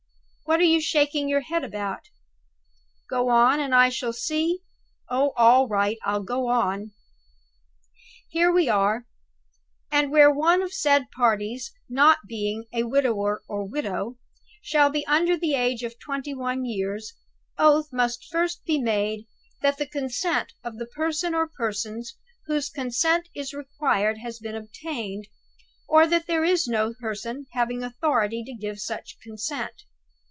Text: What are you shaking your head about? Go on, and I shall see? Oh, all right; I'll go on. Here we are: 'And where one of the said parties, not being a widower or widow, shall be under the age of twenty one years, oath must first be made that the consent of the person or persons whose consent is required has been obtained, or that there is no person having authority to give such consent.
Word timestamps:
What 0.43 0.59
are 0.59 0.63
you 0.63 0.81
shaking 0.81 1.29
your 1.29 1.39
head 1.39 1.63
about? 1.63 2.09
Go 3.09 3.29
on, 3.29 3.61
and 3.61 3.73
I 3.73 3.87
shall 3.87 4.11
see? 4.11 4.59
Oh, 5.09 5.31
all 5.37 5.69
right; 5.69 5.97
I'll 6.03 6.23
go 6.25 6.49
on. 6.49 6.91
Here 8.27 8.51
we 8.51 8.67
are: 8.67 9.07
'And 9.93 10.11
where 10.11 10.29
one 10.29 10.61
of 10.61 10.71
the 10.71 10.75
said 10.75 11.09
parties, 11.09 11.71
not 11.87 12.17
being 12.27 12.65
a 12.73 12.83
widower 12.83 13.43
or 13.47 13.63
widow, 13.65 14.17
shall 14.61 14.89
be 14.89 15.07
under 15.07 15.37
the 15.37 15.53
age 15.53 15.83
of 15.83 15.97
twenty 15.99 16.33
one 16.33 16.65
years, 16.65 17.13
oath 17.57 17.93
must 17.93 18.25
first 18.29 18.65
be 18.65 18.77
made 18.77 19.27
that 19.61 19.77
the 19.77 19.87
consent 19.87 20.51
of 20.65 20.79
the 20.79 20.85
person 20.85 21.33
or 21.33 21.47
persons 21.47 22.17
whose 22.47 22.69
consent 22.69 23.29
is 23.33 23.53
required 23.53 24.17
has 24.17 24.39
been 24.39 24.55
obtained, 24.55 25.29
or 25.87 26.05
that 26.07 26.27
there 26.27 26.43
is 26.43 26.67
no 26.67 26.93
person 26.99 27.45
having 27.53 27.81
authority 27.85 28.43
to 28.43 28.53
give 28.53 28.79
such 28.81 29.17
consent. 29.23 29.85